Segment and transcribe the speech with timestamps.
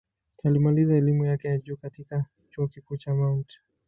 [0.43, 3.59] Alimaliza elimu yake ya juu katika Chuo Kikuu cha Mt.